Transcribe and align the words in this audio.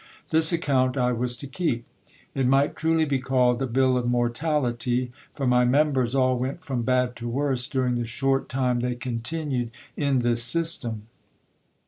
This 0.31 0.51
account 0.51 0.97
I 0.97 1.11
was 1.11 1.35
to 1.37 1.45
keep. 1.45 1.85
It 2.33 2.47
might 2.47 2.75
truly 2.75 3.05
be 3.05 3.19
called 3.19 3.61
a 3.61 3.67
bill 3.67 3.99
of 3.99 4.07
mortality; 4.07 5.11
for 5.35 5.45
my 5.45 5.63
members 5.63 6.15
all 6.15 6.39
went 6.39 6.63
from 6.63 6.81
bad 6.81 7.15
to 7.17 7.29
worse 7.29 7.67
during 7.67 7.93
the 7.93 8.05
short 8.07 8.49
time 8.49 8.79
they 8.79 8.95
continued 8.95 9.69
in 9.95 10.21
this 10.21 10.41
system. 10.41 11.03